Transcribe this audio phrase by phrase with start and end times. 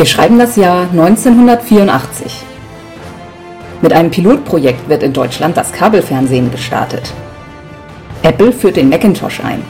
[0.00, 2.32] Wir schreiben das Jahr 1984.
[3.82, 7.12] Mit einem Pilotprojekt wird in Deutschland das Kabelfernsehen gestartet.
[8.22, 9.62] Apple führt den Macintosh ein.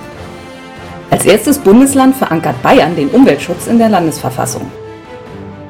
[1.11, 4.71] Als erstes Bundesland verankert Bayern den Umweltschutz in der Landesverfassung.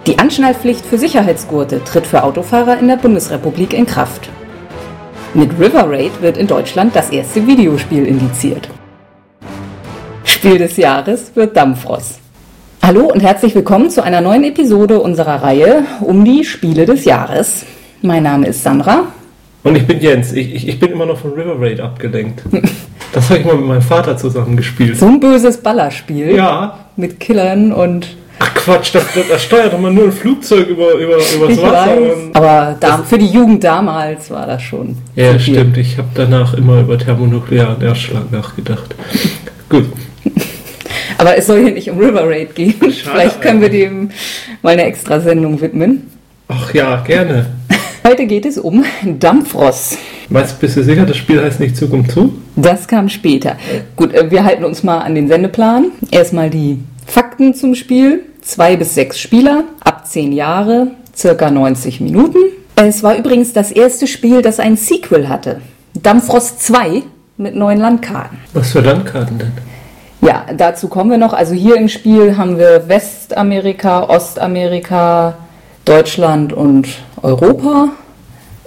[0.07, 4.29] Die Anschnallpflicht für Sicherheitsgurte tritt für Autofahrer in der Bundesrepublik in Kraft.
[5.32, 8.68] Mit River Raid wird in Deutschland das erste Videospiel indiziert.
[10.24, 12.21] Spiel des Jahres wird Dampfross.
[12.82, 17.64] Hallo und herzlich willkommen zu einer neuen Episode unserer Reihe um die Spiele des Jahres.
[18.02, 19.04] Mein Name ist Sandra.
[19.62, 20.32] Und ich bin Jens.
[20.32, 22.43] Ich, ich, ich bin immer noch von River Raid abgelenkt.
[23.12, 24.96] Das habe ich mal mit meinem Vater zusammen gespielt.
[24.96, 26.30] So ein böses Ballerspiel.
[26.36, 26.79] Ja.
[26.94, 28.07] Mit Killern und.
[28.38, 31.60] Ach Quatsch, das, das, das steuert doch mal nur ein Flugzeug über, über, übers Ich
[31.60, 31.72] Wasser.
[31.88, 32.12] weiß.
[32.34, 34.96] Aber da, für die Jugend damals war das schon.
[35.16, 35.77] Ja, stimmt.
[35.77, 38.94] Ich habe danach immer über thermonuklearen Erstschlag nachgedacht.
[39.68, 39.86] Gut.
[41.20, 42.72] Aber es soll hier nicht um River Raid gehen.
[42.80, 44.10] Vielleicht können wir dem
[44.62, 46.10] mal eine extra Sendung widmen.
[46.48, 47.44] Ach ja, gerne.
[48.06, 49.98] Heute geht es um Dampfross.
[50.30, 52.32] Du, bist du sicher, das Spiel heißt nicht Zug um Zug?
[52.56, 53.56] Das kam später.
[53.96, 55.92] Gut, äh, wir halten uns mal an den Sendeplan.
[56.10, 58.22] Erstmal die Fakten zum Spiel.
[58.40, 62.38] Zwei bis sechs Spieler, ab zehn Jahre, circa 90 Minuten.
[62.77, 65.60] Es war übrigens das erste Spiel, das ein Sequel hatte.
[66.02, 67.02] Dampfrost 2
[67.36, 68.38] mit neuen Landkarten.
[68.55, 69.52] Was für Landkarten denn?
[70.22, 71.32] Ja, dazu kommen wir noch.
[71.32, 75.34] Also hier im Spiel haben wir Westamerika, Ostamerika,
[75.84, 76.88] Deutschland und
[77.22, 77.88] Europa.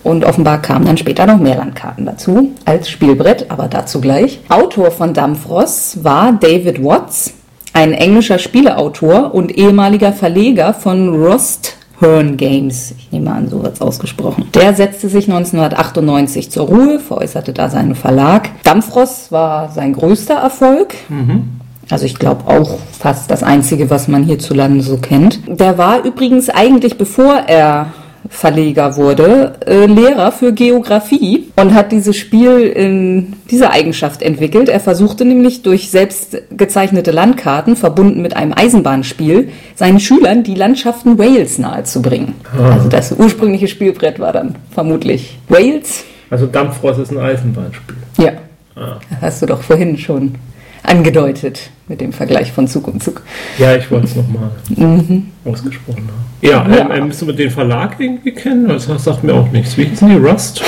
[0.04, 4.42] Und offenbar kamen dann später noch mehr Landkarten dazu als Spielbrett, aber dazu gleich.
[4.50, 7.34] Autor von Dampfross war David Watts,
[7.72, 12.94] ein englischer Spieleautor und ehemaliger Verleger von Rost Hearn Games.
[12.98, 14.46] Ich nehme an, so wird es ausgesprochen.
[14.54, 18.50] Der setzte sich 1998 zur Ruhe, veräußerte da seinen Verlag.
[18.64, 20.94] Dampfross war sein größter Erfolg.
[21.90, 25.40] Also ich glaube auch fast das Einzige, was man hierzulande so kennt.
[25.48, 27.88] Der war übrigens eigentlich, bevor er
[28.30, 34.70] Verleger wurde, äh, Lehrer für Geografie und hat dieses Spiel in dieser Eigenschaft entwickelt.
[34.70, 41.18] Er versuchte nämlich durch selbst gezeichnete Landkarten, verbunden mit einem Eisenbahnspiel, seinen Schülern die Landschaften
[41.20, 42.36] Wales nahezubringen.
[42.58, 46.04] Also das ursprüngliche Spielbrett war dann vermutlich Wales.
[46.30, 47.96] Also Dampfrost ist ein Eisenbahnspiel.
[48.20, 48.32] Ja,
[48.76, 48.98] Ah.
[49.12, 50.34] das hast du doch vorhin schon
[50.84, 53.22] angedeutet mit dem Vergleich von Zug und Zug.
[53.58, 54.52] Ja, ich wollte es nochmal
[55.46, 56.24] ausgesprochen haben.
[56.42, 56.86] Ja, Ja.
[56.86, 58.68] Ähm, ähm, musst du mit den Verlag irgendwie kennen?
[58.68, 59.78] Das sagt mir auch nichts.
[59.78, 60.16] Wie hießen die?
[60.16, 60.62] Rust?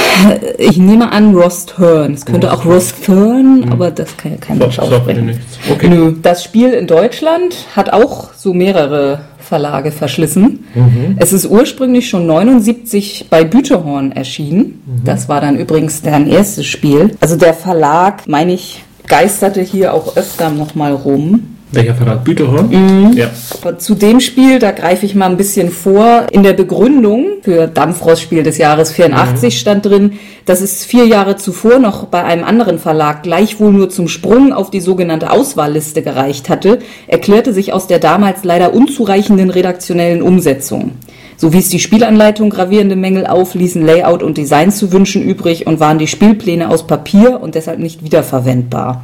[0.57, 2.13] Ich nehme an Rost Hearn.
[2.13, 5.37] Es könnte auch Rost Thurn, aber das kann ja kein Mensch aussprechen.
[5.69, 5.89] Okay.
[5.89, 6.13] Nö.
[6.21, 10.65] Das Spiel in Deutschland hat auch so mehrere Verlage verschlissen.
[11.17, 14.81] Es ist ursprünglich schon 79 bei Büterhorn erschienen.
[15.03, 17.11] Das war dann übrigens deren erstes Spiel.
[17.19, 21.55] Also der Verlag, meine ich, geisterte hier auch öfter nochmal rum.
[21.71, 22.23] Welcher Verlag?
[22.23, 22.69] Büterhorn?
[22.69, 23.13] Mhm.
[23.17, 23.29] Ja.
[23.61, 26.27] Aber Zu dem Spiel, da greife ich mal ein bisschen vor.
[26.31, 30.13] In der Begründung für Dampfrost-Spiel des Jahres 84 stand drin,
[30.45, 34.69] dass es vier Jahre zuvor noch bei einem anderen Verlag gleichwohl nur zum Sprung auf
[34.69, 40.91] die sogenannte Auswahlliste gereicht hatte, erklärte sich aus der damals leider unzureichenden redaktionellen Umsetzung.
[41.38, 45.79] So wies die Spielanleitung gravierende Mängel auf, ließen Layout und Design zu wünschen übrig und
[45.79, 49.03] waren die Spielpläne aus Papier und deshalb nicht wiederverwendbar.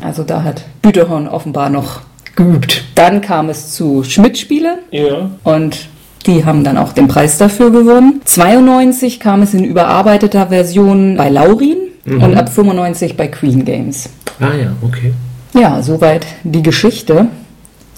[0.00, 2.00] Also da hat Büterhorn offenbar noch
[2.34, 2.84] geübt.
[2.94, 5.30] Dann kam es zu Schmidt-Spiele Ja.
[5.44, 5.88] und
[6.26, 8.20] die haben dann auch den Preis dafür gewonnen.
[8.24, 14.08] 92 kam es in überarbeiteter Version bei Laurin und ab 95 bei Queen Games.
[14.40, 15.12] Ah ja, okay.
[15.54, 17.26] Ja, soweit die Geschichte.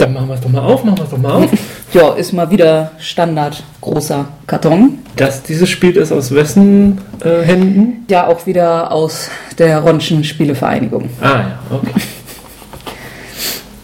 [0.00, 1.50] Dann machen wir es doch mal auf, machen wir es doch mal auf.
[1.92, 4.98] Ja, ist mal wieder Standard großer Karton.
[5.16, 8.06] Das, dieses Spiel ist aus wessen äh, Händen?
[8.08, 9.28] Ja, auch wieder aus
[9.58, 11.10] der Ronschen Spielevereinigung.
[11.20, 12.00] Ah ja, okay.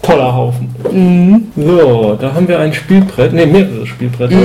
[0.03, 1.50] Toller Haufen.
[1.56, 4.37] So, da haben wir ein Spielbrett, ne, mehrere Spielbretter.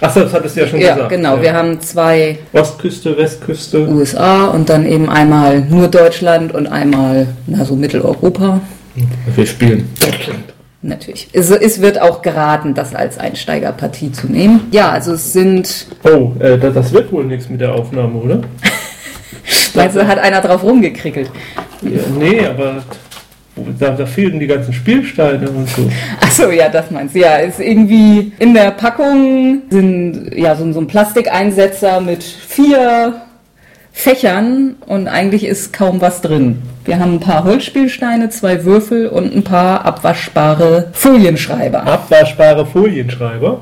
[0.00, 1.10] Achso, das hattest du ja schon Ja, gesagt.
[1.10, 1.40] genau.
[1.40, 3.88] Wir haben zwei Ostküste, Westküste.
[3.88, 8.60] USA und dann eben einmal nur Deutschland und einmal, na so Mitteleuropa.
[9.36, 10.53] Wir spielen Deutschland.
[10.86, 11.28] Natürlich.
[11.32, 14.68] Es, es wird auch geraten, das als Einsteigerpartie zu nehmen.
[14.70, 18.42] Ja, also es sind, Oh, äh, das, das wird wohl nichts mit der Aufnahme, oder?
[19.74, 21.30] meinst du, hat einer drauf rumgekrickelt?
[21.80, 22.82] Ja, nee, aber
[23.78, 25.90] da, da fehlen die ganzen Spielsteine und so.
[26.20, 27.20] Achso, ja, das meinst du.
[27.20, 33.22] Ja, ist irgendwie in der Packung sind ja so, so ein Plastikeinsetzer mit vier
[33.96, 36.58] Fächern und eigentlich ist kaum was drin.
[36.84, 41.86] Wir haben ein paar Holzspielsteine, zwei Würfel und ein paar abwaschbare Folienschreiber.
[41.86, 43.60] Abwaschbare Folienschreiber.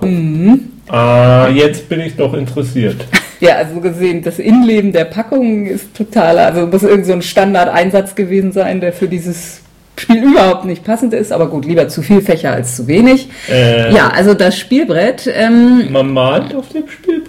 [0.88, 2.96] Ah, jetzt bin ich doch interessiert.
[3.40, 8.14] Ja, also gesehen, das Innenleben der Packung ist total, also muss irgend so ein Standardeinsatz
[8.14, 9.62] gewesen sein, der für dieses
[9.98, 13.28] Spiel überhaupt nicht passend ist, aber gut, lieber zu viel Fächer als zu wenig.
[13.50, 17.21] Äh, Ja, also das Spielbrett, ähm, Man malt auf dem Spielbrett?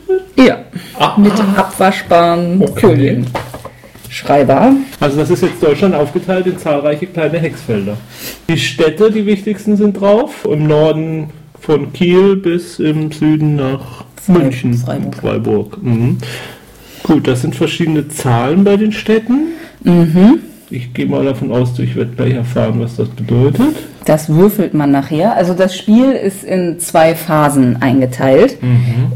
[0.99, 2.79] Ah, mit abwaschbaren Okay.
[2.79, 3.27] Folien.
[4.09, 4.75] Schreiber.
[4.99, 7.97] Also das ist jetzt Deutschland aufgeteilt in zahlreiche kleine Hexfelder.
[8.47, 10.47] Die Städte, die wichtigsten, sind drauf.
[10.49, 14.75] Im Norden von Kiel bis im Süden nach München.
[14.75, 15.15] Freiburg.
[15.15, 15.83] Freiburg.
[15.83, 16.17] Mhm.
[17.01, 19.47] Gut, das sind verschiedene Zahlen bei den Städten.
[19.83, 20.39] Mhm.
[20.73, 23.75] Ich gehe mal davon aus, ich werde gleich erfahren, was das bedeutet.
[24.05, 25.35] Das würfelt man nachher.
[25.35, 28.57] Also das Spiel ist in zwei Phasen eingeteilt.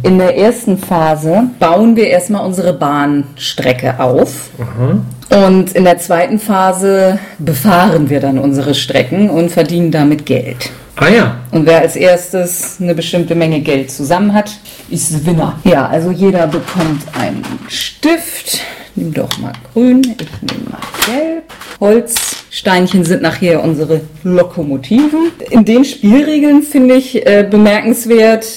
[0.04, 4.51] In der ersten Phase bauen wir erstmal unsere Bahnstrecke auf.
[4.59, 5.48] Aha.
[5.48, 10.69] Und in der zweiten Phase befahren wir dann unsere Strecken und verdienen damit Geld.
[10.95, 11.38] Ah ja.
[11.50, 14.51] Und wer als erstes eine bestimmte Menge Geld zusammen hat,
[14.92, 15.59] ist Winner.
[15.63, 18.62] Ja, also jeder bekommt einen Stift.
[18.98, 21.44] Nimm doch mal grün, ich nehme mal gelb.
[21.80, 25.32] Holzsteinchen sind nachher unsere Lokomotiven.
[25.52, 28.48] In den Spielregeln finde ich äh, bemerkenswert,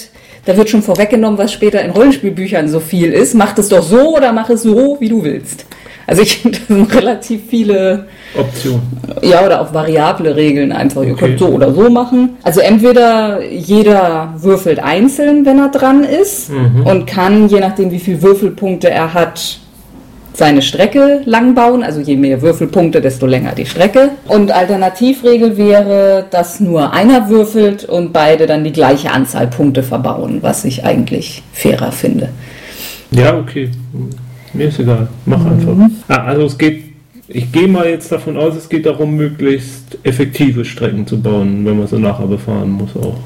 [0.45, 3.35] da wird schon vorweggenommen, was später in Rollenspielbüchern so viel ist.
[3.35, 5.65] Mach es doch so oder mach es so, wie du willst.
[6.07, 8.81] Also ich finde, das sind relativ viele Option.
[9.21, 11.03] ja, oder auch variable Regeln einfach.
[11.03, 11.27] Ihr Okay.
[11.27, 12.37] könnt so oder so machen.
[12.41, 16.87] Also entweder jeder würfelt einzeln, wenn er dran ist Mhm.
[16.87, 19.59] und kann, je nachdem wie viele Würfelpunkte er hat,
[20.41, 21.83] seine Strecke lang bauen.
[21.83, 24.09] Also je mehr Würfelpunkte, desto länger die Strecke.
[24.27, 30.39] Und Alternativregel wäre, dass nur einer würfelt und beide dann die gleiche Anzahl Punkte verbauen,
[30.41, 32.29] was ich eigentlich fairer finde.
[33.11, 33.69] Ja, okay.
[34.53, 35.09] Mir ist egal.
[35.27, 35.75] Mach einfach.
[36.07, 36.85] Ah, also es geht,
[37.27, 41.77] ich gehe mal jetzt davon aus, es geht darum, möglichst effektive Strecken zu bauen, wenn
[41.77, 43.17] man sie nachher befahren muss auch.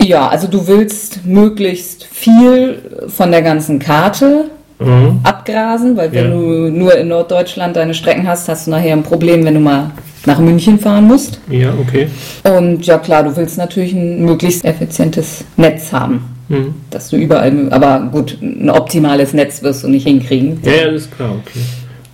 [0.00, 2.78] Ja, also du willst möglichst viel
[3.08, 4.46] von der ganzen Karte
[4.84, 5.20] Mhm.
[5.22, 6.30] abgrasen, weil wenn Ja.
[6.30, 9.90] du nur in Norddeutschland deine Strecken hast, hast du nachher ein Problem, wenn du mal
[10.26, 11.40] nach München fahren musst.
[11.50, 12.06] Ja, okay.
[12.44, 16.74] Und ja klar, du willst natürlich ein möglichst effizientes Netz haben, Mhm.
[16.90, 20.58] dass du überall, aber gut, ein optimales Netz wirst du nicht hinkriegen.
[20.64, 21.60] Ja, ja, das ist klar, okay.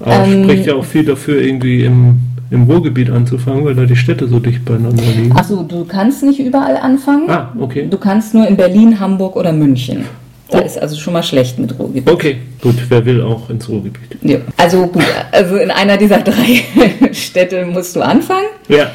[0.01, 3.97] Aber Ähm, spricht ja auch viel dafür, irgendwie im, im Ruhrgebiet anzufangen, weil da die
[3.97, 5.33] Städte so dicht beieinander liegen.
[5.37, 7.29] Achso, du kannst nicht überall anfangen.
[7.29, 7.89] Ah, okay.
[7.91, 10.05] Du kannst nur in Berlin, Hamburg oder München.
[10.51, 10.63] Da Oh.
[10.65, 12.11] ist also schon mal schlecht mit Ruhrgebiet.
[12.11, 14.17] Okay, gut, wer will auch ins Ruhrgebiet.
[14.23, 14.39] Ja.
[14.57, 16.63] Also gut, also in einer dieser drei
[17.13, 18.91] Städte musst du anfangen Ja,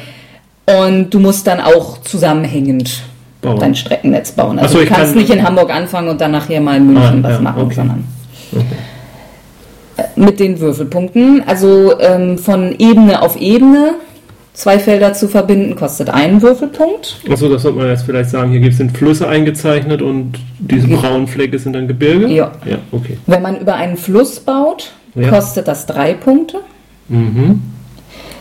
[0.82, 3.02] und du musst dann auch zusammenhängend
[3.40, 3.60] bauen.
[3.60, 4.58] dein Streckennetz bauen.
[4.58, 7.24] Also so, du kannst kann- nicht in Hamburg anfangen und dann nachher mal in München
[7.24, 7.74] Ah, was ja, machen, okay.
[7.74, 8.04] sondern
[8.52, 8.64] Okay.
[9.98, 11.44] äh, mit den Würfelpunkten.
[11.46, 13.94] Also ähm, von Ebene auf Ebene
[14.54, 17.20] zwei Felder zu verbinden, kostet einen Würfelpunkt.
[17.30, 18.50] Achso, das sollte man jetzt vielleicht sagen.
[18.52, 20.96] Hier gibt es Flüsse eingezeichnet und diese Ja.
[20.96, 22.28] braunen Flecke sind dann Gebirge?
[22.28, 22.52] Ja.
[22.64, 23.18] Ja, okay.
[23.26, 25.28] Wenn man über einen Fluss baut, Ja.
[25.28, 26.58] kostet das drei Punkte.
[27.08, 27.60] Mhm.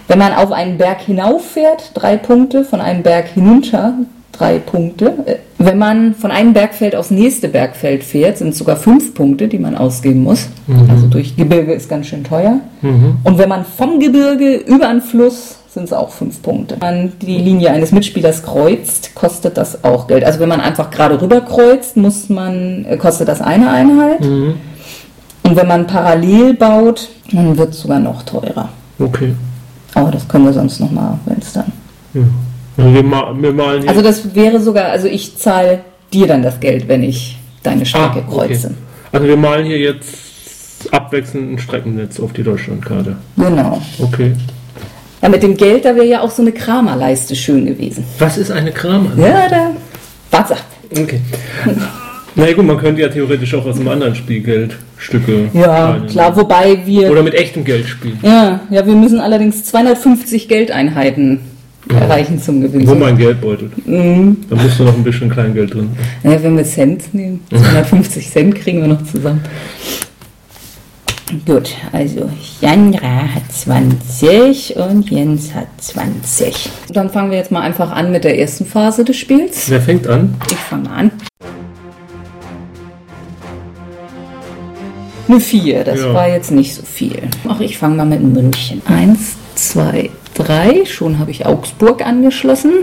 [0.08, 3.94] Wenn man auf einen Berg hinauffährt, drei Punkte, von einem Berg hinunter,
[4.32, 5.14] drei Punkte.
[5.26, 9.48] Äh, Wenn man von einem Bergfeld aufs nächste Bergfeld fährt, sind es sogar fünf Punkte,
[9.48, 10.50] die man ausgeben muss.
[10.90, 12.60] Also durch Gebirge ist ganz schön teuer.
[12.82, 13.18] Mhm.
[13.24, 16.78] Und wenn man vom Gebirge über einen Fluss, sind es auch fünf Punkte.
[16.80, 20.24] Wenn man die Linie eines Mitspielers kreuzt, kostet das auch Geld.
[20.24, 24.22] Also wenn man einfach gerade rüber kreuzt, muss man, äh, kostet das eine Einheit.
[24.22, 24.56] Mhm.
[25.44, 28.70] Und wenn man parallel baut, dann wird es sogar noch teurer.
[29.00, 29.34] Okay.
[29.94, 31.72] Aber das können wir sonst nochmal, wenn es dann.
[32.14, 32.22] Ja.
[32.78, 33.88] Also wir, ma wir malen.
[33.88, 35.82] Also das wäre sogar, also ich zahle
[36.12, 38.48] dir dann das Geld, wenn ich deine Strecke Ah, okay.
[38.48, 38.72] kreuze.
[39.12, 43.18] Also wir malen hier jetzt abwechselnd ein Streckennetz auf die Deutschlandkarte.
[43.38, 43.80] Genau.
[44.00, 44.34] Okay.
[45.24, 48.04] Ja, mit dem Geld, da wäre ja auch so eine Kramerleiste schön gewesen.
[48.20, 49.10] Was ist eine Kramer?
[49.18, 49.72] Ja, da.
[50.32, 50.56] Warte.
[50.92, 51.22] Okay.
[52.36, 55.50] Na ja, gut, man könnte ja theoretisch auch aus einem anderen Spiel Geldstücke.
[55.54, 57.10] Ja, rein- klar, wobei wir.
[57.10, 58.20] Oder mit echtem Geld spielen.
[58.22, 61.40] Ja, ja, wir müssen allerdings 250 Geldeinheiten
[61.90, 62.86] erreichen zum Gewinn.
[62.86, 63.70] Wo mein Geldbeutel.
[63.86, 64.38] Mhm.
[64.50, 65.90] Da musst du noch ein bisschen Kleingeld drin.
[66.24, 69.42] Ja, wenn wir Cent nehmen, 250 Cent kriegen wir noch zusammen.
[71.46, 72.30] Gut, also
[72.62, 76.70] Jandra hat 20 und Jens hat 20.
[76.90, 79.70] Dann fangen wir jetzt mal einfach an mit der ersten Phase des Spiels.
[79.70, 80.36] Wer fängt an?
[80.52, 81.12] Ich fange mal an.
[85.28, 86.14] Eine 4, das Ja.
[86.14, 87.18] war jetzt nicht so viel.
[87.48, 88.82] Ach, ich fange mal mit München.
[88.86, 90.86] Eins, zwei, drei.
[90.86, 92.74] Schon habe ich Augsburg angeschlossen.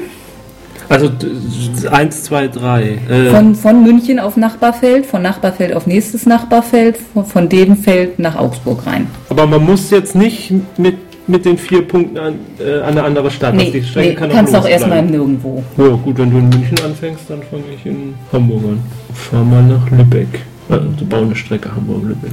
[0.90, 2.98] Also d- eins, zwei, drei.
[3.08, 8.18] Äh, Von, von München auf Nachbarfeld, von Nachbarfeld auf nächstes Nachbarfeld, von, von dem Feld
[8.18, 9.06] nach Augsburg rein.
[9.30, 10.96] aber man muss jetzt nicht mit,
[11.28, 13.54] mit den vier Punkten an, äh, an eine andere Stadt.
[13.54, 15.02] Nee, Also die Strecke nee kann kannst auch los erstmal.
[15.02, 15.62] Nirgendwo.
[15.78, 18.80] Ja, gut, wenn du in München anfängst, dann fange ich in Hamburg an.
[19.14, 20.26] Fahr mal nach Lübeck.
[20.68, 22.30] Also, du baust eine Strecke Hamburg-Lübeck.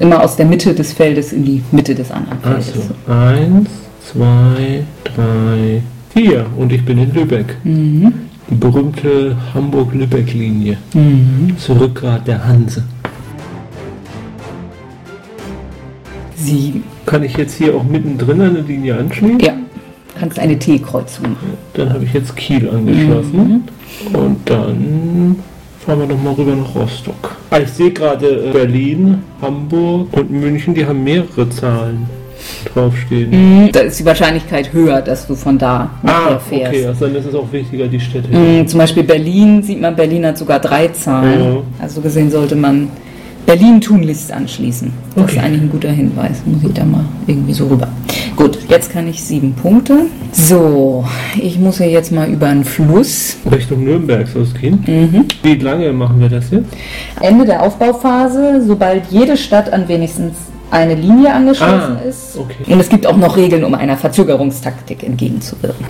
[0.00, 2.72] Immer aus der Mitte des Feldes in die Mitte des anderen Feldes.
[3.08, 3.68] Also, eins,
[4.12, 5.82] zwei, drei,
[6.14, 6.46] vier.
[6.56, 7.56] Und ich bin in Lübeck.
[7.64, 8.12] Mhm.
[8.48, 10.76] Die berühmte Hamburg-Lübeck-Linie.
[10.94, 11.54] Mhm.
[11.54, 12.84] Das Rückgrat der Hanse.
[16.36, 16.84] Sieben.
[17.06, 19.40] Kann ich jetzt hier auch mittendrin eine Linie anschließen?
[19.40, 19.54] Ja.
[20.18, 21.54] Kannst eine T-Kreuzung machen.
[21.74, 23.64] Dann habe ich jetzt Kiel angeschlossen.
[24.12, 25.36] Und dann
[25.84, 27.36] fahren wir nochmal rüber nach Rostock.
[27.50, 32.06] Ah, ich sehe gerade äh, Berlin, Hamburg und München, die haben mehrere Zahlen
[32.72, 33.30] draufstehen.
[33.64, 33.72] Mhm.
[33.72, 36.68] Da ist die Wahrscheinlichkeit höher, dass du von da nachher Ah, fährst.
[36.74, 38.28] okay, also dann ist es auch wichtiger, die Städte.
[38.36, 41.42] Mhm, Zum Beispiel Berlin sieht man, Berlin hat sogar drei Zahlen.
[41.54, 41.56] Ja.
[41.80, 42.88] Also gesehen sollte man
[43.46, 44.90] Berlin tunlichst anschließen.
[45.14, 45.36] Das Okay.
[45.36, 46.42] ist eigentlich ein guter Hinweis.
[46.46, 47.88] Muss ich da mal irgendwie so rüber.
[48.36, 50.06] Gut, jetzt kann ich sieben Punkte.
[50.32, 51.04] So,
[51.40, 53.36] ich muss ja jetzt mal über einen Fluss.
[53.52, 54.82] Richtung Nürnberg soll es gehen.
[54.86, 55.26] Mhm.
[55.42, 56.66] Wie lange machen wir das jetzt?
[57.20, 60.32] Ende der Aufbauphase, sobald jede Stadt an wenigstens
[60.74, 62.36] eine Linie angeschlossen Ah, ist.
[62.36, 62.72] okay.
[62.72, 65.86] Und es gibt auch noch Regeln, um einer Verzögerungstaktik entgegenzuwirken.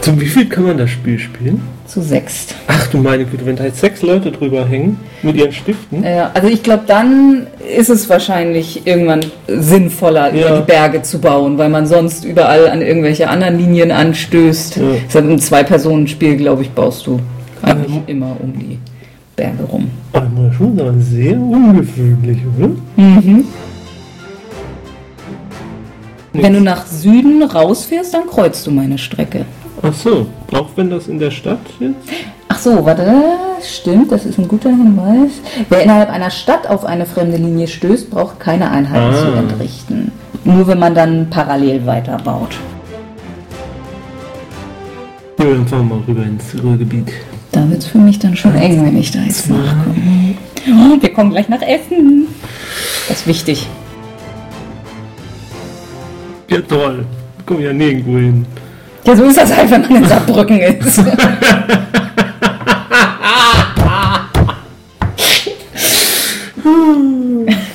[0.00, 1.60] Zum wie viel kann man das Spiel spielen?
[1.86, 2.54] Zu sechst.
[2.68, 6.04] Ach du meine Güte, wenn da jetzt sechs Leute drüber hängen mit ihren Stiften.
[6.04, 7.46] Ja, also ich glaube, dann
[7.76, 10.46] ist es wahrscheinlich irgendwann sinnvoller, Ja.
[10.48, 14.76] über die Berge zu bauen, weil man sonst überall an irgendwelche anderen Linien anstößt.
[14.76, 14.82] Ja.
[15.08, 17.18] Deshalb im Zwei-Personen-Spiel, glaube ich, baust du
[17.62, 18.02] eigentlich Ähm.
[18.06, 18.78] immer um die
[19.36, 19.90] Berge rum.
[20.12, 22.70] Aber muss schon sagen, sehr ungewöhnlich, oder?
[26.32, 29.44] Wenn du nach Süden rausfährst, dann kreuzt du meine Strecke.
[29.82, 31.94] Ach so, auch wenn das in der Stadt jetzt?
[32.48, 33.12] Ach so, warte,
[33.62, 35.32] stimmt, das ist ein guter Hinweis.
[35.68, 39.18] Wer innerhalb einer Stadt auf eine fremde Linie stößt, braucht keine Einheiten Ah.
[39.18, 40.12] zu entrichten.
[40.44, 42.56] Nur wenn man dann parallel weiterbaut.
[45.38, 47.12] Ja, dann fahren wir mal rüber ins Ruhrgebiet.
[47.56, 50.34] Da wird es für mich dann schon eng, wenn ich da jetzt nachkomme.
[50.68, 52.26] Oh, wir kommen gleich nach Essen.
[53.08, 53.66] Das ist wichtig.
[56.50, 57.06] Ja toll,
[57.38, 58.44] wir kommen ja nirgendwo hin.
[59.06, 61.00] Ja, so ist das halt, wenn man in Saarbrücken ist.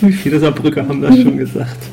[0.01, 1.90] Wie viele Saarbrücker haben das schon gesagt?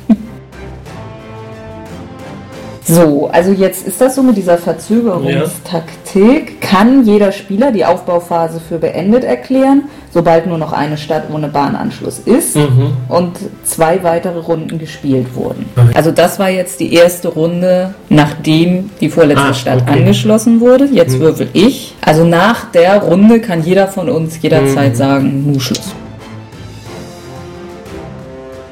[2.91, 6.59] So, also jetzt ist das so mit dieser Verzögerungstaktik.
[6.63, 12.19] Kann jeder Spieler die Aufbauphase für beendet erklären, sobald nur noch eine Stadt ohne Bahnanschluss
[12.21, 12.93] ist Mhm.
[13.11, 13.33] und
[13.65, 15.67] zwei weitere Runden gespielt wurden.
[15.95, 19.99] Also das war jetzt die erste Runde, nachdem die vorletzte Ah, Stadt okay.
[20.01, 20.87] angeschlossen wurde.
[20.91, 21.95] Jetzt würfel ich.
[22.01, 24.97] Also nach der Runde kann jeder von uns jederzeit Mhm.
[24.97, 25.93] sagen, nu Schluss.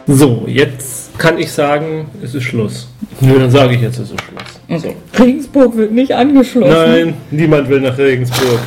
[0.07, 2.89] So, jetzt kann ich sagen, es ist Schluss.
[3.21, 4.79] Nö, dann sage ich jetzt, es ist Schluss.
[4.85, 4.97] Okay.
[5.19, 6.71] Regensburg wird nicht angeschlossen.
[6.71, 8.61] Nein, niemand will nach Regensburg.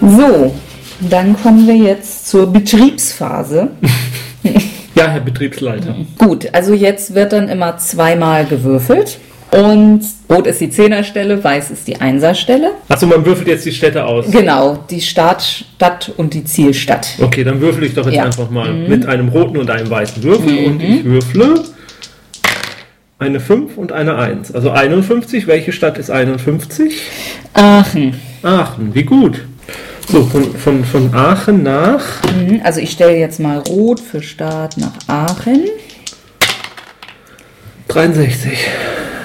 [0.00, 0.54] So,
[1.00, 3.70] dann kommen wir jetzt zur Betriebsphase.
[4.96, 5.96] Ja, Herr Betriebsleiter.
[6.18, 9.18] Gut, also jetzt wird dann immer zweimal gewürfelt.
[9.54, 12.72] Und rot ist die Zehnerstelle, weiß ist die Einserstelle.
[12.88, 14.28] Achso, man würfelt jetzt die Städte aus.
[14.28, 17.06] Genau, die Startstadt und die Zielstadt.
[17.20, 18.22] Okay, dann würfel ich doch jetzt Ja.
[18.22, 18.26] Mhm.
[18.26, 21.62] einfach mal mit einem roten und einem weißen Würfel und ich würfle
[23.20, 24.52] eine 5 und eine 1.
[24.52, 25.46] Also 51.
[25.46, 27.00] Welche Stadt ist 51?
[27.52, 28.20] Aachen.
[28.42, 29.44] Aachen, wie gut.
[30.10, 32.02] So, von, von, von Aachen nach.
[32.24, 35.60] Mhm, Also ich stelle jetzt mal rot für Start nach Aachen.
[37.86, 38.58] 63.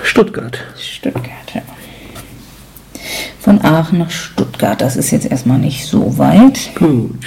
[0.09, 0.57] Stuttgart.
[0.75, 1.61] Stuttgart, ja.
[3.39, 4.81] Von Aachen nach Stuttgart.
[4.81, 6.71] Das ist jetzt erstmal nicht so weit.
[6.75, 7.25] Gut.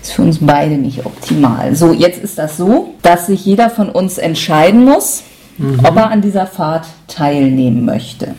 [0.00, 1.74] Ist für uns beide nicht optimal.
[1.74, 5.24] So, jetzt ist das so, dass sich jeder von uns entscheiden muss,
[5.82, 8.34] ob er an dieser Fahrt teilnehmen möchte.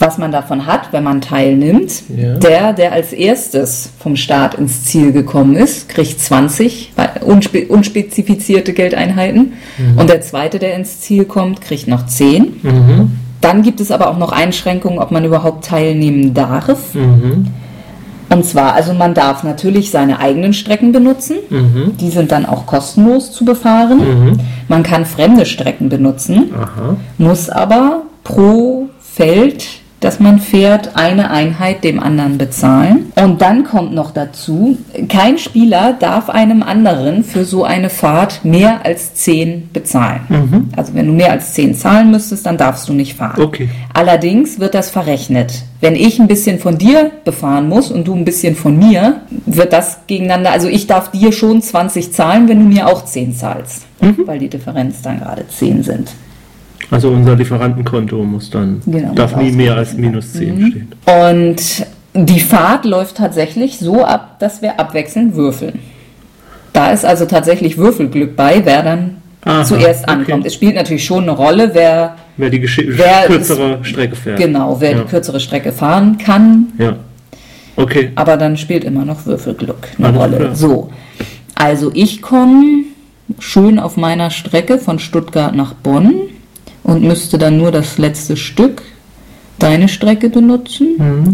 [0.00, 2.34] Was man davon hat, wenn man teilnimmt, Ja.
[2.38, 9.52] der, der als erstes vom Start ins Ziel gekommen ist, kriegt 20 unspe unspezifizierte Geldeinheiten.
[9.96, 13.10] Und der zweite, der ins Ziel kommt, kriegt noch 10.
[13.42, 16.94] Dann gibt es aber auch noch Einschränkungen, ob man überhaupt teilnehmen darf.
[18.32, 21.36] Und zwar, also man darf natürlich seine eigenen Strecken benutzen.
[22.00, 24.38] Die sind dann auch kostenlos zu befahren.
[24.68, 26.96] Man kann fremde Strecken benutzen, Aha.
[27.18, 29.66] muss aber pro Feld,
[30.00, 33.12] das man fährt, eine Einheit dem anderen bezahlen.
[33.16, 34.78] Und dann kommt noch dazu,
[35.08, 40.70] kein Spieler darf einem anderen für so eine Fahrt mehr als 10 bezahlen.
[40.74, 43.42] Also wenn du mehr als 10 zahlen müsstest, dann darfst du nicht fahren.
[43.42, 43.68] Okay.
[43.92, 45.64] Allerdings wird das verrechnet.
[45.80, 49.72] Wenn ich ein bisschen von dir befahren muss und du ein bisschen von mir, wird
[49.72, 53.86] das gegeneinander, also ich darf dir schon 20 zahlen, wenn du mir auch 10 zahlst,
[54.26, 56.10] weil die Differenz dann gerade 10 sind.
[56.90, 60.88] Also unser Lieferantenkonto muss dann, Genau, darf nie mehr als minus 10 stehen.
[61.30, 65.78] Und die Fahrt läuft tatsächlich so ab, dass wir abwechselnd würfeln.
[66.72, 70.12] Da ist also tatsächlich Würfelglück bei, wer dann Aha, zuerst okay.
[70.12, 70.46] ankommt.
[70.46, 74.38] Es spielt natürlich schon eine Rolle, wer Wer die Wer kürzere Strecke fährt.
[74.38, 74.98] genau, wer Ja.
[75.02, 76.96] die kürzere Strecke fahren kann, Ja.
[77.76, 78.10] Okay.
[78.16, 80.36] aber dann spielt immer noch Würfelglück eine Alles Rolle.
[80.36, 80.54] klar.
[80.56, 80.90] So,
[81.54, 82.84] also ich komme
[83.38, 86.12] schön auf meiner Strecke von Stuttgart nach Bonn
[86.84, 88.82] und müsste dann nur das letzte Stück
[89.58, 90.88] deine Strecke benutzen.
[90.98, 91.32] Mhm.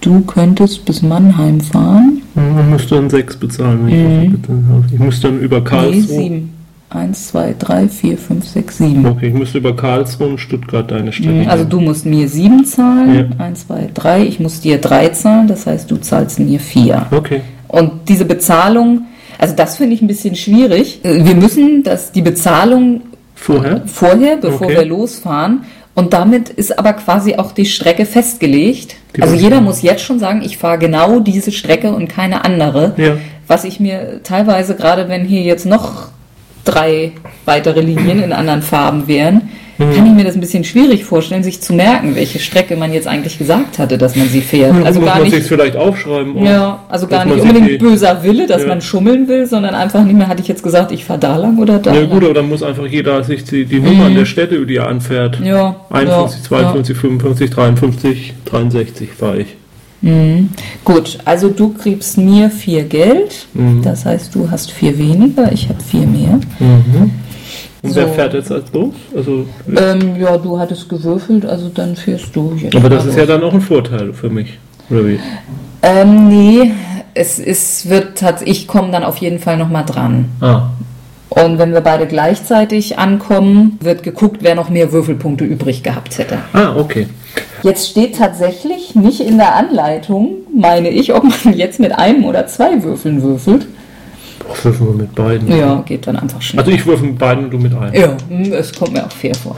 [0.00, 2.22] Du könntest bis Mannheim fahren.
[2.34, 3.94] Man muss dann sechs bezahlen, wenn ich
[4.28, 4.32] Mhm.
[4.32, 4.84] das bitte habe.
[4.92, 6.02] Ich muss dann über Nee, Karlsruhe.
[6.02, 6.50] sieben.
[6.92, 9.06] Eins, zwei, drei, vier, fünf, sechs, sieben.
[9.06, 11.42] Okay, ich muss über Karlsruhe und Stuttgart deine Strecke.
[11.42, 13.14] Mhm, Also du musst mir sieben zahlen.
[13.38, 13.44] Ja.
[13.44, 14.24] Eins, zwei, drei.
[14.24, 15.46] Ich muss dir drei zahlen.
[15.46, 17.06] Das heißt, du zahlst mir vier.
[17.12, 17.42] Okay.
[17.68, 19.02] Und diese Bezahlung,
[19.38, 20.98] also das finde ich ein bisschen schwierig.
[21.04, 23.02] Äh, Wir müssen das, die Bezahlung
[23.40, 23.82] Vorher?
[23.86, 24.76] vorher, bevor Okay.
[24.76, 25.64] wir losfahren.
[25.94, 28.96] Und damit ist aber quasi auch die Strecke festgelegt.
[29.16, 32.94] Die also jeder muss jetzt schon sagen, ich fahre genau diese Strecke und keine andere.
[32.96, 33.16] Ja.
[33.48, 36.08] Was ich mir teilweise, gerade wenn hier jetzt noch
[36.64, 37.12] drei
[37.44, 39.48] weitere Linien in anderen Farben wären,
[39.86, 39.94] Mhm.
[39.94, 43.06] kann ich mir das ein bisschen schwierig vorstellen, sich zu merken, welche Strecke man jetzt
[43.08, 44.74] eigentlich gesagt hatte, dass man sie fährt.
[44.84, 46.36] Also muss gar man sich vielleicht aufschreiben.
[46.44, 48.68] ja, also gar nicht unbedingt böser Wille, dass Ja.
[48.68, 51.58] man schummeln will, sondern einfach nicht mehr, hatte ich jetzt gesagt, ich fahre da lang
[51.58, 52.10] oder da Ja lang.
[52.10, 55.40] gut, aber dann muss einfach jeder sich die, die Nummern der Städte, die er anfährt.
[55.40, 55.46] Mhm.
[55.46, 59.56] Ja, 51, ja, 52, 55, 53, 63 fahre ich.
[60.02, 60.48] Mhm.
[60.84, 63.82] Gut, also du kriegst mir vier Geld, Mhm.
[63.82, 66.38] das heißt, du hast vier weniger, ich habe vier mehr.
[67.82, 67.96] Und So.
[68.00, 68.94] wer fährt jetzt als los?
[69.16, 72.76] Also, Ähm, ja, du hattest gewürfelt, also dann fährst du jetzt.
[72.76, 73.28] aber das ist ja los.
[73.28, 74.58] dann auch ein Vorteil für mich.
[74.90, 75.18] Oder wie?
[75.82, 76.72] Ähm, nee,
[77.14, 80.26] es ist, wird ich komme dann auf jeden Fall nochmal dran.
[80.40, 80.70] Ah.
[81.30, 86.38] Und wenn wir beide gleichzeitig ankommen, wird geguckt, wer noch mehr Würfelpunkte übrig gehabt hätte.
[86.52, 87.06] Ah, okay.
[87.62, 92.46] Jetzt steht tatsächlich nicht in der Anleitung, meine ich, ob man jetzt mit einem oder
[92.48, 93.66] zwei Würfeln würfelt.
[94.50, 95.48] Boah, würfeln wir mit beiden.
[95.48, 96.60] Ja, geht dann einfach schnell.
[96.60, 97.94] Also ich würfel mit beiden und du mit einem.
[97.94, 99.56] Ja, hm, es kommt mir auch fair vor.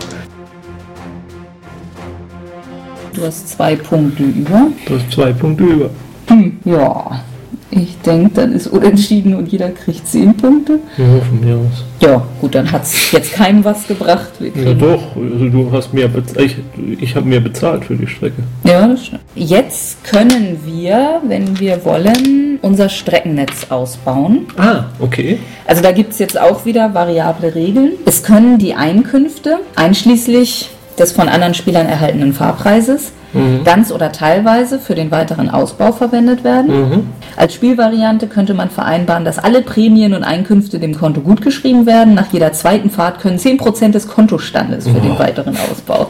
[3.15, 4.69] Du hast zwei Punkte über.
[4.87, 5.91] Du hast zwei Punkte über.
[6.29, 7.23] Hm, ja,
[7.75, 10.79] ich denke, dann ist unentschieden und jeder kriegt zehn Punkte.
[10.99, 11.85] Ja, von mir aus.
[12.01, 14.29] Ja, gut, dann hat es jetzt keinem was gebracht.
[14.41, 16.55] Ja doch, also du hast mehr bezahlt.
[16.77, 18.43] Ich, ich habe mehr bezahlt für die Strecke.
[18.65, 19.23] Ja, das stimmt.
[19.35, 24.47] Jetzt können wir, wenn wir wollen, unser Streckennetz ausbauen.
[24.59, 25.39] Ah, okay.
[25.67, 27.93] Also da gibt es jetzt auch wieder variable Regeln.
[28.05, 33.13] Es können die Einkünfte, einschließlich des von anderen Spielern erhaltenen Fahrpreises,
[33.65, 37.07] ganz oder teilweise für den weiteren Ausbau verwendet werden.
[37.37, 42.15] Als Spielvariante könnte man vereinbaren, dass alle Prämien und Einkünfte dem Konto gutgeschrieben werden.
[42.15, 46.09] Nach jeder zweiten Fahrt können 10% des Kontostandes für den weiteren Ausbau.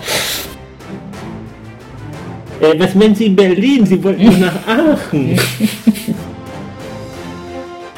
[2.61, 3.87] Äh, was meinen Sie in Berlin?
[3.87, 5.39] Sie wollten nur nach Aachen.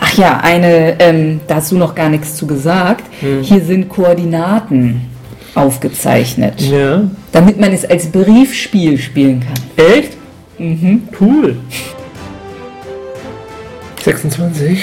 [0.00, 3.04] Ach ja, eine, ähm, da hast du noch gar nichts zu gesagt.
[3.20, 5.13] Hier sind Koordinaten
[5.54, 7.02] aufgezeichnet, ja.
[7.32, 9.86] damit man es als Briefspiel spielen kann.
[9.86, 10.12] Echt?
[10.58, 11.02] Mhm.
[11.20, 11.56] Cool.
[14.04, 14.78] 26.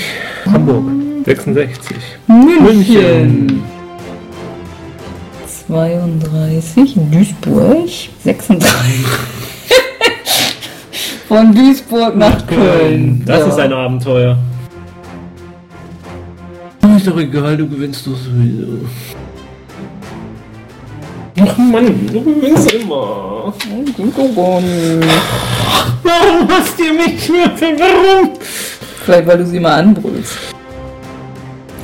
[0.45, 0.85] Hamburg.
[1.25, 1.95] 66.
[2.27, 3.61] München.
[5.67, 7.87] 32, Duisburg,
[8.23, 9.05] 36.
[11.27, 13.21] Von Duisburg nach Köln.
[13.25, 13.45] Das Ja.
[13.47, 14.37] ist ein Abenteuer.
[16.97, 18.85] Ist doch egal, du gewinnst doch sowieso.
[21.43, 23.53] Ach Mann, du gewinnst immer.
[26.03, 27.79] Warum hast du mich würfeln?
[27.79, 28.29] Warum?
[29.05, 30.33] Vielleicht, weil du sie mal anbrüllst.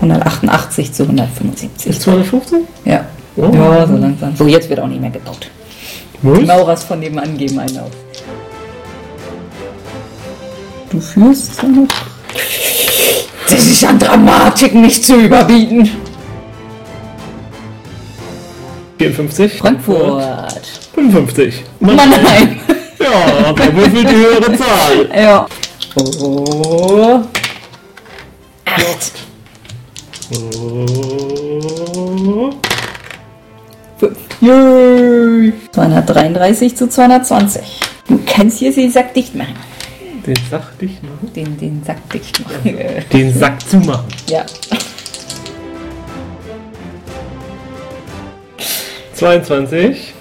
[0.02, 2.00] 188 zu 175.
[2.00, 2.60] 215?
[2.86, 3.06] Ja.
[3.36, 3.50] Oh.
[3.54, 4.36] Ja, so langsam.
[4.36, 5.50] So, jetzt wird auch nicht mehr gebaut.
[6.22, 6.46] Die Was?
[6.46, 7.92] Maurers von nebenan geben einen auf.
[10.92, 11.88] Du führst zwar noch.
[13.50, 15.90] Das ist an Dramatik nicht zu überbieten.
[18.98, 19.58] 54?
[19.60, 20.24] Frankfurt.
[20.96, 21.64] 55.
[21.80, 22.60] Mannheim.
[23.00, 25.10] Ja, wer würfelt die höhere Zahl?
[25.16, 25.48] Ja.
[25.96, 27.22] Oh.
[28.66, 29.12] Acht.
[30.34, 30.88] Oh.
[33.98, 34.18] Fünf.
[34.42, 35.54] Yay.
[35.72, 37.80] 233 zu 220.
[38.08, 39.56] Du kannst hier den Sack dicht machen.
[40.26, 41.32] Den Sack dicht machen?
[41.36, 42.78] Den, den Sack dicht machen.
[43.14, 44.08] Den Sack zu machen.
[44.30, 44.46] ja.
[49.18, 50.14] 22.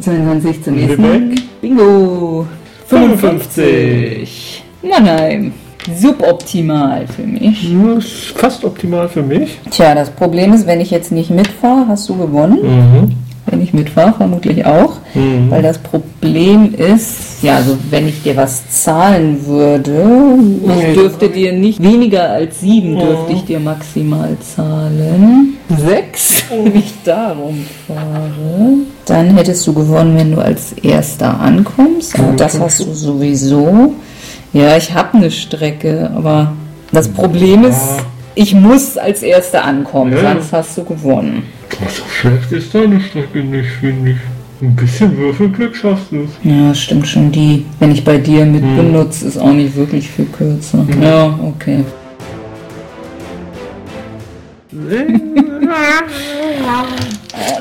[0.00, 1.36] 22 zum nächsten.
[1.60, 2.46] Bingo.
[2.88, 4.64] 55.
[4.82, 5.52] Mannheim.
[5.96, 7.70] Suboptimal für mich.
[7.70, 8.00] Ja,
[8.34, 9.60] fast optimal für mich.
[9.70, 12.58] Tja, das Problem ist, wenn ich jetzt nicht mitfahre, hast du gewonnen.
[12.62, 13.12] Mhm.
[13.46, 14.94] Wenn ich mitfahre, vermutlich auch.
[15.14, 15.48] Mhm.
[15.50, 20.04] Weil das Problem ist, Ja, also wenn ich dir was zahlen würde,
[20.78, 25.54] ich dürfte dir nicht weniger als sieben dürfte ich dir maximal zahlen.
[25.68, 28.74] Sechs, wenn ich darum fahre.
[29.06, 32.18] Dann hättest du gewonnen, wenn du als erster ankommst.
[32.18, 33.94] Aber das hast du sowieso.
[34.52, 36.52] Ja, ich habe eine Strecke, aber
[36.92, 38.00] das Problem ist,
[38.34, 40.32] ich muss als erster ankommen, Ja.
[40.34, 41.44] sonst hast du gewonnen.
[41.88, 44.16] So schlecht ist deine Strecke nicht, finde ich.
[44.62, 46.30] Ein bisschen Würfelglück schaffst du es.
[46.42, 47.32] Ja, stimmt schon.
[47.32, 50.86] Die, wenn ich bei dir mit benutze, ist auch nicht wirklich viel kürzer.
[51.00, 51.84] Ja, okay.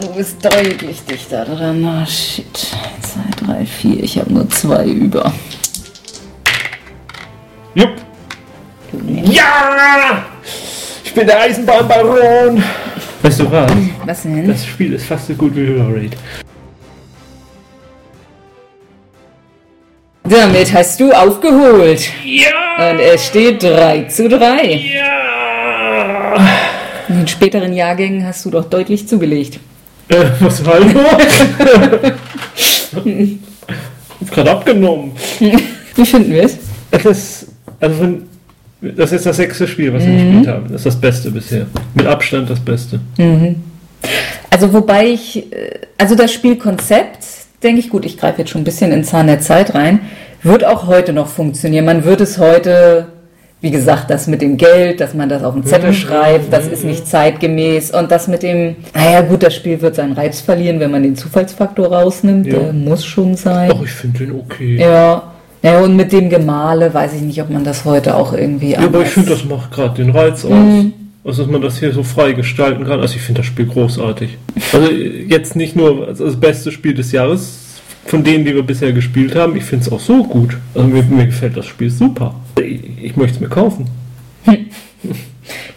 [0.01, 1.83] Du bist deutlich dichter dran.
[1.85, 2.45] Ah, shit.
[2.55, 4.03] 2, 3, 4.
[4.03, 5.31] Ich habe nur zwei über.
[7.75, 7.91] Jupp.
[9.23, 10.25] Ja!
[11.03, 12.63] Ich bin der Eisenbahnbaron!
[13.21, 13.71] Weißt du was?
[14.05, 14.47] Was denn?
[14.47, 16.17] Das Spiel ist fast so gut wie River Raid.
[20.29, 22.01] Damit hast du aufgeholt.
[22.23, 22.91] Ja!
[22.91, 24.75] Und es steht 3 zu 3.
[24.75, 26.35] Ja!
[27.07, 29.59] In den späteren Jahrgängen hast du doch deutlich zugelegt.
[30.09, 30.95] Äh, was war denn
[34.21, 35.13] Ich gerade abgenommen.
[35.95, 36.57] Wie finden wir es?
[36.91, 37.47] Das ist,
[37.79, 38.19] also
[38.81, 40.63] das ist das sechste Spiel, was wir gespielt haben.
[40.65, 41.65] Das ist das Beste bisher.
[41.95, 42.99] Mit Abstand das Beste.
[44.51, 47.23] Also wobei ich, äh, also das Spielkonzept,
[47.63, 49.99] denke ich, gut, ich greife jetzt schon ein bisschen in Zahn der Zeit rein,
[50.43, 51.85] wird auch heute noch funktionieren.
[51.85, 53.07] Man wird es heute,
[53.61, 56.85] wie gesagt, das mit dem Geld, dass man das auf den Zettel schreibt, das ist
[56.85, 60.91] nicht zeitgemäß und das mit dem, naja gut, das Spiel wird seinen Reiz verlieren, wenn
[60.91, 62.59] man den Zufallsfaktor rausnimmt, Ja.
[62.59, 63.69] der muss schon sein.
[63.69, 64.77] Doch, ich finde den okay.
[64.77, 65.23] Ja.
[65.61, 68.79] Ja, und mit dem Gemale weiß ich nicht, ob man das heute auch irgendwie Ja,
[68.79, 70.51] aber ich finde, das macht gerade den Reiz aus.
[71.23, 72.99] Also, dass man das hier so frei gestalten kann.
[72.99, 74.37] Also, ich finde das Spiel großartig.
[74.73, 78.93] Also, jetzt nicht nur als das beste Spiel des Jahres von denen, die wir bisher
[78.93, 79.55] gespielt haben.
[79.55, 80.57] Ich finde es auch so gut.
[80.73, 82.35] Also, mir, mir gefällt das Spiel super.
[82.59, 83.87] Ich, ich möchte es mir kaufen.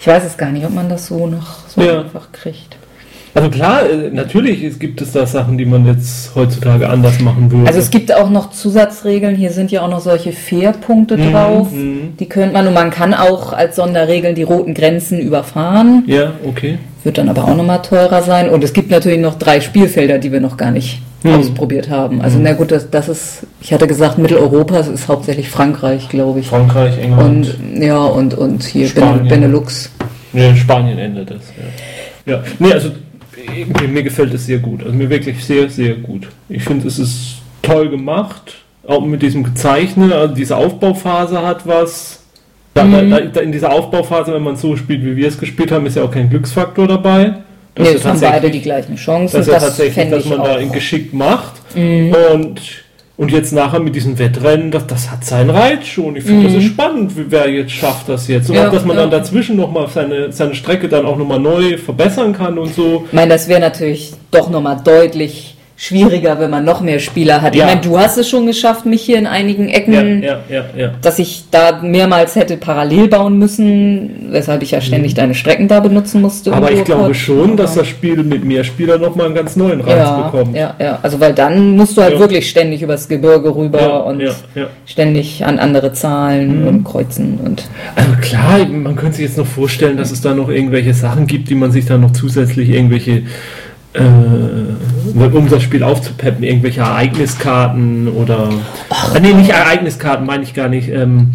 [0.00, 2.00] Ich weiß es gar nicht, ob man das so noch so Ja.
[2.02, 2.76] einfach kriegt.
[3.34, 7.66] Also, klar, äh, natürlich gibt es da Sachen, die man jetzt heutzutage anders machen würde.
[7.66, 11.70] Also es gibt auch noch Zusatzregeln, hier sind ja auch noch solche Fair-Punkte drauf.
[11.72, 12.14] mhm.
[12.18, 16.04] Die könnte man und man kann auch als Sonderregeln die roten Grenzen überfahren.
[16.06, 16.78] ja, okay.
[17.04, 18.48] Wird dann aber auch nochmal teurer sein.
[18.48, 21.34] Und es gibt natürlich noch drei Spielfelder, die wir noch gar nicht Hm.
[21.38, 22.20] ausprobiert haben.
[22.20, 26.40] Also na gut, das, das ist, ich hatte gesagt Mitteleuropa, es ist hauptsächlich Frankreich, glaube
[26.40, 26.46] ich.
[26.48, 27.56] Frankreich, England.
[27.70, 29.18] Und ja, und, und hier Spanien.
[29.28, 29.90] Bene- Benelux.
[30.32, 31.40] In Spanien endet das.
[32.26, 32.32] Ja.
[32.34, 32.42] ja.
[32.58, 32.90] Nee, also
[33.80, 34.82] mir, mir gefällt es sehr gut.
[34.82, 36.28] Also mir wirklich sehr, sehr gut.
[36.48, 38.54] Ich finde, es ist toll gemacht.
[38.86, 40.14] Auch mit diesem Gezeichne.
[40.14, 42.18] Also diese Aufbauphase hat was.
[42.74, 45.84] Da, da, da, in dieser Aufbauphase, wenn man so spielt, wie wir es gespielt haben,
[45.84, 47.34] ist ja auch kein Glücksfaktor dabei.
[47.74, 49.36] Das Nee, haben beide die gleichen Chancen.
[49.36, 50.56] das ist ja tatsächlich, dass man da auch.
[50.56, 50.62] Mhm.
[50.62, 51.52] in geschickt macht.
[51.74, 52.60] Und,
[53.16, 56.16] und jetzt nachher mit diesen Wettrennen, das, das hat seinen Reiz schon.
[56.16, 58.48] Ich finde, das ist spannend, wie- wer jetzt schafft das jetzt.
[58.48, 58.62] Und Mhm.
[58.62, 59.02] Ja, auch, dass man ja.
[59.02, 63.04] dann dazwischen nochmal seine, seine Strecke dann auch nochmal neu verbessern kann und so.
[63.06, 67.56] Ich meine, das wäre natürlich doch nochmal deutlich schwieriger, wenn man noch mehr Spieler hat.
[67.56, 67.64] Ja.
[67.64, 71.18] Ich meine, du hast es schon geschafft, mich hier in einigen Ecken, Ja, ja, dass
[71.18, 76.20] ich da mehrmals hätte parallel bauen müssen, weshalb ich ja ständig deine Strecken da benutzen
[76.22, 76.50] musste.
[76.50, 76.56] Mhm.
[76.56, 79.80] Aber ich so glaube schon, dass das Spiel mit mehr Spielern nochmal einen ganz neuen
[79.80, 80.54] Reiz ja, bekommt.
[80.56, 84.22] ja, ja, also weil dann musst du halt wirklich ständig übers Gebirge rüber und
[84.86, 86.66] ständig an andere Zahlen Mhm.
[86.68, 87.64] und kreuzen und
[87.96, 91.50] Also klar, man könnte sich jetzt noch vorstellen, dass es da noch irgendwelche Sachen gibt,
[91.50, 93.22] die man sich dann noch zusätzlich irgendwelche,
[93.94, 98.48] äh, um das Spiel aufzupeppen, irgendwelche Ereigniskarten oder.
[99.14, 100.88] Äh, nee, nicht Ereigniskarten, meine ich gar nicht.
[100.88, 101.32] Ähm,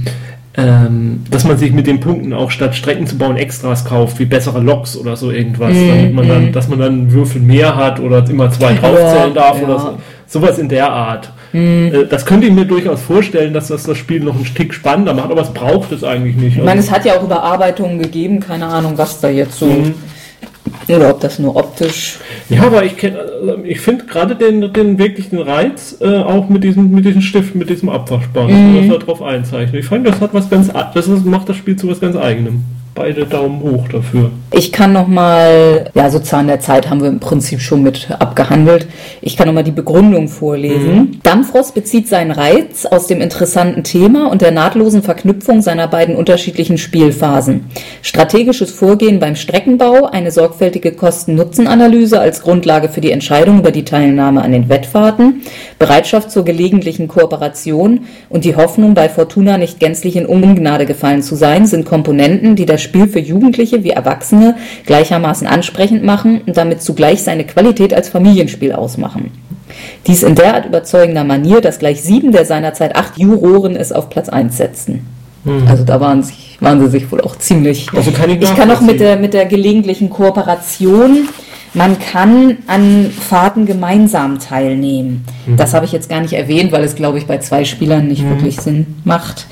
[0.60, 4.26] ähm, dass man sich mit den Punkten auch statt Strecken zu bauen Extras kauft, wie
[4.26, 8.00] bessere Loks oder so irgendwas, damit man dann, dass man dann einen Würfel mehr hat
[8.00, 9.63] oder immer zwei draufzählen darf ja.
[9.67, 9.98] oder so.
[10.26, 11.32] Sowas in der Art.
[11.54, 15.13] Äh, Das könnte ich mir durchaus vorstellen, dass das das Spiel noch ein Stück spannender
[15.13, 16.58] macht, aber es braucht es eigentlich nicht.
[16.58, 19.93] ich meine, es hat ja auch Überarbeitungen gegeben, keine Ahnung, was da jetzt so Mhm.
[20.88, 25.30] Oder ob das nur optisch Ja, aber ich also ich finde gerade den, den wirklich
[25.30, 28.75] den Reiz äh, auch mit diesem, mit diesem Stift, mit diesem Abwaschband, Mhm.
[28.75, 29.82] dass er drauf einzeichnet.
[29.82, 32.63] Ich fand, das hat was ganz, das macht das Spiel zu was ganz eigenem.
[32.98, 34.32] Beide Daumen hoch dafür.
[34.52, 38.10] Ich kann noch mal, ja, so Zahn der Zeit haben wir im Prinzip schon mit
[38.18, 38.88] abgehandelt.
[39.22, 41.20] Ich kann noch mal die Begründung vorlesen.
[41.22, 46.80] Dampfrost bezieht seinen Reiz aus dem interessanten Thema und der nahtlosen Verknüpfung seiner beiden unterschiedlichen
[46.80, 47.66] Spielphasen.
[48.02, 54.42] Strategisches Vorgehen beim Streckenbau, eine sorgfältige Kosten-Nutzen-Analyse als Grundlage für die Entscheidung über die Teilnahme
[54.42, 55.44] an den Wettfahrten,
[55.78, 61.36] Bereitschaft zur gelegentlichen Kooperation und die Hoffnung, bei Fortuna nicht gänzlich in Ungnade gefallen zu
[61.36, 66.82] sein, sind Komponenten, die das Spiel für Jugendliche wie Erwachsene gleichermaßen ansprechend machen und damit
[66.82, 69.32] zugleich seine Qualität als Familienspiel ausmachen.
[70.08, 74.30] Dies in derart überzeugender Manier, dass gleich sieben der seinerzeit acht Juroren es auf Platz
[74.30, 75.06] 1 setzten.
[75.67, 77.88] Also da waren, sich, waren sie sich wohl auch ziemlich.
[77.95, 81.30] Also kann ich ich kann auch mit der, mit der gelegentlichen Kooperation,
[81.73, 85.23] man kann an Fahrten gemeinsam teilnehmen.
[85.58, 88.28] Das habe ich jetzt gar nicht erwähnt, weil es, glaube ich, bei zwei Spielern nicht
[88.28, 89.47] wirklich Sinn macht.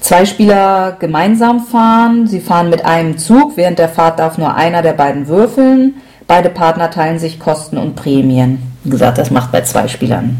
[0.00, 4.82] Zwei Spieler gemeinsam fahren, sie fahren mit einem Zug, während der Fahrt darf nur einer
[4.82, 5.94] der beiden würfeln.
[6.26, 8.58] Beide Partner teilen sich Kosten und Prämien.
[8.84, 10.38] Wie gesagt, das macht bei zwei Spielern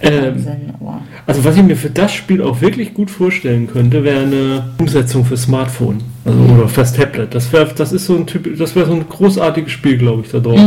[0.00, 0.74] Ähm, Sinn.
[0.80, 4.64] Aber also was ich mir für das Spiel auch wirklich gut vorstellen könnte, wäre eine
[4.78, 7.34] Umsetzung für Smartphone also, oder fürs Tablet.
[7.34, 10.30] Das wäre das ist so ein Typ, das wäre so ein großartiges Spiel, glaube ich,
[10.32, 10.58] da drauf.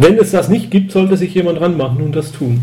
[0.00, 2.62] Wenn es das nicht gibt, sollte sich jemand ranmachen und das tun.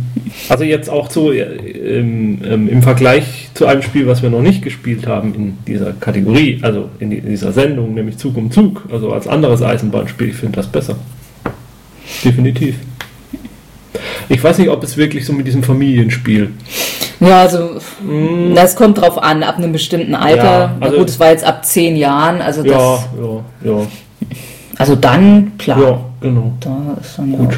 [0.50, 4.42] Also jetzt auch so äh, im, ähm, im Vergleich zu einem Spiel, was wir noch
[4.42, 8.50] nicht gespielt haben in dieser Kategorie, also in, die, in dieser Sendung, nämlich Zug um
[8.50, 10.96] Zug, also als anderes Eisenbahnspiel, ich finde das besser.
[12.26, 12.76] Definitiv.
[14.30, 16.50] Ich weiß nicht, ob es wirklich so mit diesem Familienspiel.
[17.20, 17.78] Ja, also
[18.56, 20.44] das kommt drauf an, ab einem bestimmten Alter.
[20.44, 23.88] Ja, Na also- gut, es war jetzt ab zehn Jahren, also das, Ja, ja, ja,
[24.78, 26.54] also dann, klar, ja, genau.
[26.60, 27.58] da ist dann Gut.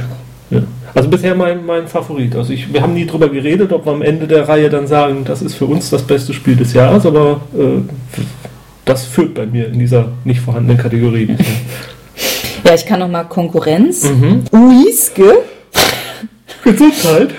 [0.49, 0.62] ja.
[0.95, 2.36] Also bisher mein, mein Favorit.
[2.36, 5.23] Also ich, wir haben nie drüber geredet, ob wir am Ende der Reihe dann sagen,
[5.23, 7.82] das ist für uns das beste Spiel des Jahres, aber äh,
[8.86, 11.45] das führt bei mir in dieser nicht vorhandenen Kategorie bisher.
[12.65, 14.03] Ja, ich kann noch mal Konkurrenz.
[14.03, 14.43] Mhm.
[14.51, 15.39] Uiske,
[16.62, 17.29] Gesundheit.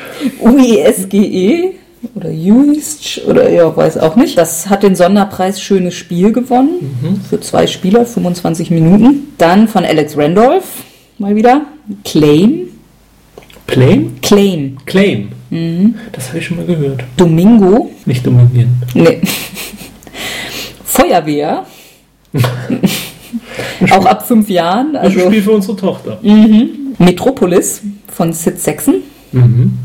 [0.41, 1.75] UISGE
[2.15, 4.39] oder Uist oder ja, weiß auch nicht.
[4.39, 7.21] Das hat den Sonderpreis Schönes Spiel gewonnen Mhm.
[7.29, 9.29] für zwei Spieler, 25 Minuten.
[9.39, 10.65] Dann von Alex Randolph
[11.19, 11.63] mal wieder
[12.05, 12.69] Claim,
[13.67, 14.21] Claim?
[14.23, 15.29] Claim, Claim.
[15.51, 15.95] Mhm.
[16.13, 17.05] Das habe ich schon mal gehört.
[17.17, 18.71] Domingo, Nicht dominieren.
[18.95, 19.21] nee.
[20.85, 21.67] Feuerwehr.
[23.91, 24.97] auch ab fünf Jahren.
[24.97, 26.19] Also, ein Spiel für unsere Tochter.
[26.99, 27.83] Metropolis
[28.13, 28.97] von Sid Saxon
[29.33, 29.79] Mhm.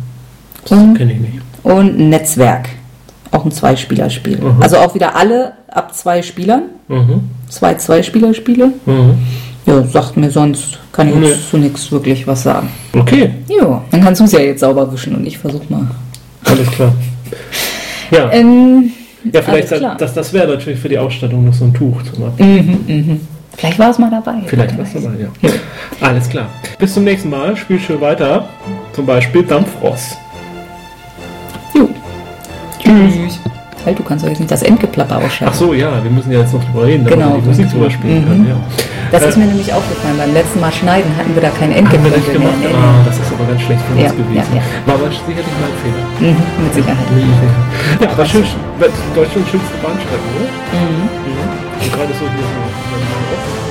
[0.69, 1.33] und, Kenne ich nicht.
[1.65, 2.69] Und Netzwerk.
[3.31, 4.37] Auch ein Zweispielerspiel.
[4.37, 4.61] Mhm.
[4.61, 6.63] Also auch wieder alle ab zwei Spielern.
[6.87, 7.21] Mhm.
[7.49, 8.67] Zwei Zweispielerspiele.
[8.85, 9.13] Mhm.
[9.65, 11.27] Ja, sagt mir sonst, kann ich Nee.
[11.29, 12.69] jetzt zu nichts wirklich was sagen.
[12.93, 15.87] Okay, Ja, dann kannst du es ja jetzt sauber wischen und ich versuch mal.
[16.45, 16.93] alles klar.
[18.11, 18.91] Ja, Ähm,
[19.33, 19.95] ja vielleicht, klar.
[19.97, 22.35] das, das wäre natürlich für die Ausstattung noch so ein Tuch zu machen.
[22.87, 23.21] mhm, mhm.
[23.57, 24.35] Vielleicht war es mal dabei.
[24.45, 25.03] Vielleicht was weiß.
[25.03, 25.49] dabei, ja.
[26.07, 26.47] Alles klar.
[26.77, 27.55] Bis zum nächsten Mal.
[27.57, 28.47] Spiel schön weiter.
[28.93, 30.17] Zum Beispiel Dampfross.
[33.85, 35.53] Halt, du kannst doch jetzt nicht das Endgeplapper Ach ausschalten.
[35.55, 37.35] so, ja, wir müssen ja jetzt noch drüber reden, damit Genau.
[37.35, 38.27] wir die Musik drüber spielen Mhm.
[38.27, 38.47] können.
[38.49, 38.55] Ja.
[39.11, 40.17] Das Äh, ist mir nämlich aufgefallen.
[40.17, 42.33] Beim letzten Mal schneiden hatten wir da kein Endgeplapper mehr.
[42.33, 42.57] gemacht?
[42.59, 44.35] Nee, Ah, das ist aber ganz schlecht von Ja, uns gewesen.
[44.35, 44.63] ja, ja.
[44.89, 46.03] War aber sicherlich mein Fehler.
[46.19, 46.33] nee.
[46.33, 47.07] Mhm, mit Sicherheit.
[48.01, 48.43] Ja, aber schön,
[49.15, 50.49] Deutschlands schönste Bahnstrecke, oder?
[50.73, 51.05] Mhm.
[51.85, 53.64] Und gerade so hier so.